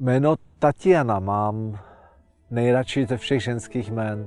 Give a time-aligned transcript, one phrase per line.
[0.00, 1.78] Jméno Tatiana mám
[2.50, 4.26] nejradši ze všech ženských jmén.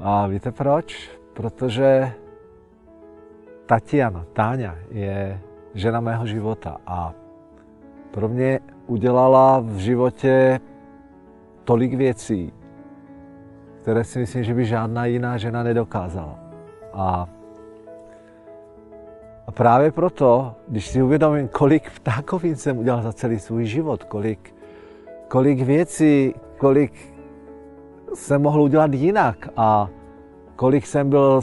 [0.00, 1.10] A víte proč?
[1.32, 2.12] Protože
[3.66, 5.40] Tatiana, Táňa, je
[5.74, 7.12] žena mého života a
[8.10, 10.60] pro mě udělala v životě
[11.64, 12.52] tolik věcí,
[13.82, 16.38] které si myslím, že by žádná jiná žena nedokázala.
[16.92, 17.28] A,
[19.50, 24.54] a právě proto, když si uvědomím, kolik ptákovin jsem udělal za celý svůj život, kolik,
[25.28, 26.92] kolik věcí, kolik
[28.14, 29.88] jsem mohl udělat jinak a
[30.56, 31.40] kolik jsem byl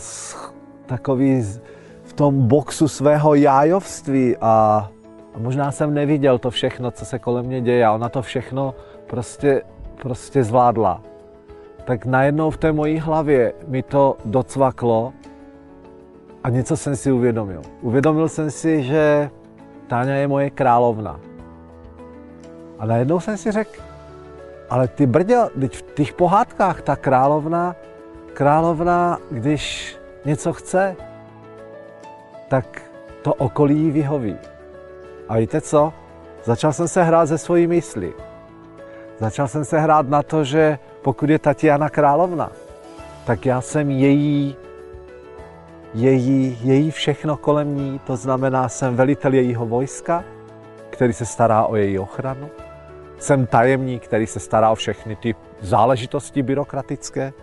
[0.86, 1.44] takový
[2.04, 4.88] v tom boxu svého jájovství a,
[5.36, 8.76] a možná jsem neviděl to všechno, co se kolem mě děje a ona to všechno
[9.08, 9.62] prostě,
[10.02, 11.02] prostě zvládla.
[11.86, 15.14] Tak najednou v té mojí hlavě mi to docvaklo
[16.48, 17.62] a něco jsem si uvědomil.
[17.82, 19.30] Uvědomil jsem si, že
[19.88, 21.20] Táňa je moje královna.
[22.80, 23.82] A najednou jsem si řekl,
[24.70, 27.76] ale ty brděl, teď v těch pohádkách ta královna,
[28.34, 30.96] královna, když něco chce,
[32.48, 32.82] tak
[33.22, 34.38] to okolí jí vyhoví.
[35.30, 35.94] A víte co?
[36.44, 38.14] Začal jsem se hrát ze svojí mysli.
[39.20, 42.52] Začal jsem se hrát na to, že pokud je Tatiana královna,
[43.26, 44.56] tak já jsem její,
[45.94, 50.24] její, její všechno kolem ní, to znamená, jsem velitel jejího vojska,
[50.90, 52.50] který se stará o její ochranu,
[53.20, 57.34] jsem tajemník, který se stará o všechny ty záležitosti byrokratické,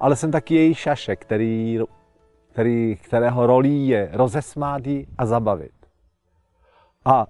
[0.00, 1.78] ale jsem taky její šaše, který,
[2.52, 4.82] který, kterého rolí je rozesmát
[5.18, 5.72] a zabavit.
[7.04, 7.26] A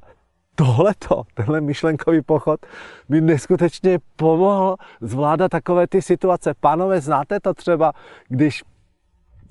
[0.55, 2.66] tohleto, tenhle myšlenkový pochod
[3.08, 6.55] mi neskutečně pomohl zvládat takové ty situace.
[6.60, 7.92] Pánové, znáte to třeba,
[8.28, 8.64] když,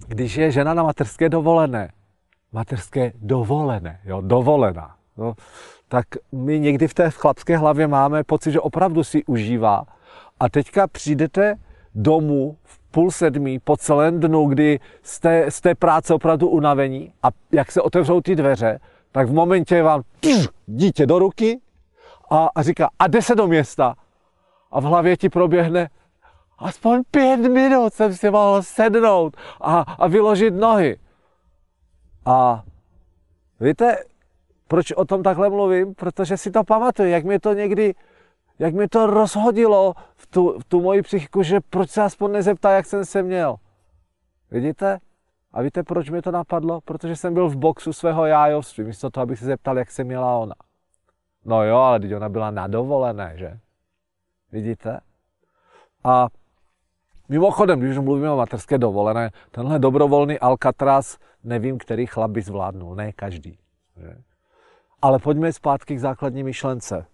[0.07, 1.91] když je žena na materské dovolené.
[2.51, 4.95] Materské dovolené, jo, dovolená.
[5.17, 5.33] No,
[5.87, 9.83] tak my někdy v té chlapské hlavě máme pocit, že opravdu si užívá.
[10.39, 11.55] A teďka přijdete
[11.95, 17.27] domů v půl sedmí po celém dnu, kdy jste z té práce opravdu unavení a
[17.51, 18.79] jak se otevřou ty dveře,
[19.11, 21.59] tak v momentě vám tš, dítě do ruky
[22.29, 23.95] a, a říká, a jde se do města.
[24.71, 25.89] A v hlavě ti proběhne,
[26.57, 30.99] aspoň pět minut jsem si mohl sednout a, a vyložit nohy.
[32.25, 32.63] A
[33.59, 33.97] víte,
[34.67, 35.95] proč o tom takhle mluvím?
[35.95, 37.95] Protože si to pamatuju, jak mě to někdy,
[38.59, 42.71] jak mě to rozhodilo v tu, v tu moji psychiku, že proč se aspoň nezeptá,
[42.71, 43.55] jak jsem se měl.
[44.51, 44.99] Vidíte?
[45.53, 46.81] A víte, proč mi to napadlo?
[46.81, 50.37] Protože jsem byl v boxu svého jájovství, místo toho, abych se zeptal, jak se měla
[50.37, 50.55] ona.
[51.45, 53.59] No jo, ale teď ona byla na dovolené, že?
[54.51, 54.99] Vidíte?
[56.03, 56.27] A
[57.29, 63.11] mimochodem, když mluvíme o materské dovolené, tenhle dobrovolný Alcatraz, nevím, který chlap by zvládnul, ne
[63.11, 63.59] každý.
[63.97, 64.17] Že?
[65.01, 67.05] Ale pojďme zpátky k základní myšlence.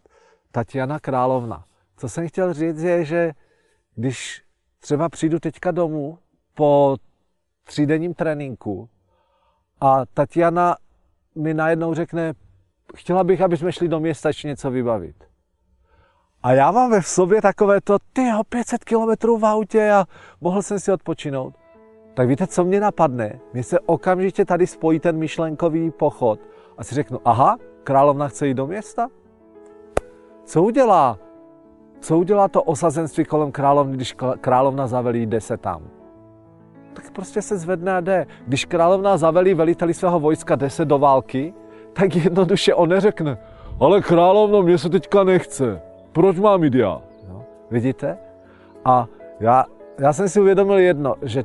[0.52, 1.66] Tatiana Královna.
[1.98, 3.32] Co jsem chtěl říct je, že
[3.96, 4.44] když
[4.80, 6.20] třeba přijdu teďka domů
[6.54, 6.98] po
[7.64, 8.90] třídenním tréninku
[9.82, 10.76] a Tatiana
[11.36, 12.34] mi najednou řekne,
[12.96, 15.33] chtěla bych, aby jsme šli do města ještě něco vybavit.
[16.44, 20.06] A já mám ve sobě takové to, ty 500 kilometrů v autě a
[20.42, 21.54] mohl jsem si odpočinout.
[22.14, 23.40] Tak víte, co mě napadne?
[23.54, 26.40] Mně se okamžitě tady spojí ten myšlenkový pochod
[26.78, 29.08] a si řeknu, aha, královna chce jít do města?
[30.46, 31.20] Co udělá?
[32.00, 35.82] Co udělá to osazenství kolem královny, když královna zavelí, jde se tam?
[36.94, 38.28] Tak prostě se zvedne a jde.
[38.48, 41.54] Když královna zavelí veliteli svého vojska, jde se do války,
[41.94, 43.38] tak jednoduše on neřekne,
[43.80, 45.93] ale královno, mě se teďka nechce.
[46.14, 47.02] Proč mám jít já?
[47.30, 48.18] No, vidíte?
[48.86, 49.08] A
[49.40, 49.66] já,
[50.00, 51.44] já jsem si uvědomil jedno, že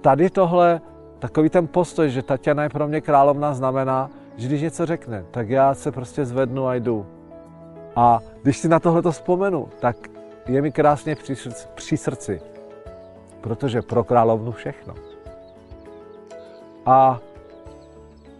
[0.00, 0.80] tady tohle,
[1.18, 5.48] takový ten postoj, že Tatiana je pro mě královna, znamená, že když něco řekne, tak
[5.48, 7.06] já se prostě zvednu a jdu.
[7.96, 9.96] A když si na tohle to vzpomenu, tak
[10.46, 11.34] je mi krásně při,
[11.74, 12.40] při srdci,
[13.40, 14.94] protože pro královnu všechno.
[16.86, 17.20] A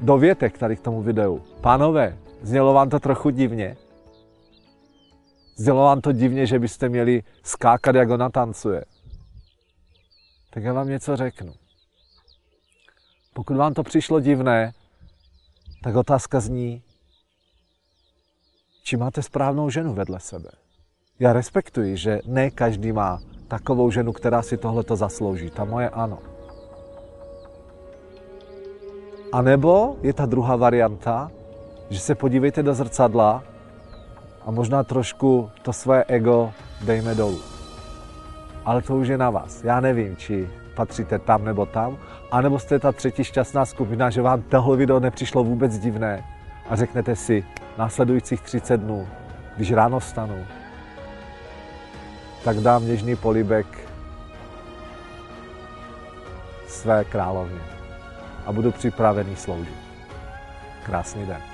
[0.01, 1.41] dovětek tady k tomu videu.
[1.61, 3.77] Pánové, znělo vám to trochu divně?
[5.57, 8.85] Znělo vám to divně, že byste měli skákat, jak ona tancuje?
[10.51, 11.53] Tak já vám něco řeknu.
[13.33, 14.73] Pokud vám to přišlo divné,
[15.83, 16.83] tak otázka zní,
[18.83, 20.51] či máte správnou ženu vedle sebe.
[21.19, 25.51] Já respektuji, že ne každý má takovou ženu, která si tohleto zaslouží.
[25.51, 26.19] Ta moje ano.
[29.33, 31.31] A nebo je ta druhá varianta,
[31.91, 33.45] že se podívejte do zrcadla
[34.45, 37.41] a možná trošku to své ego dejme dolů.
[38.65, 39.65] Ale to už je na vás.
[39.65, 41.99] Já nevím, či patříte tam nebo tam,
[42.31, 46.25] anebo jste ta třetí šťastná skupina, že vám tohle video nepřišlo vůbec divné
[46.69, 47.45] a řeknete si
[47.79, 49.09] následujících 30 dnů,
[49.57, 50.47] když ráno vstanu,
[52.45, 53.67] tak dám něžný polibek
[56.69, 57.61] své královně
[58.47, 59.79] a budu připravený sloužit.
[60.83, 61.54] Krásný den.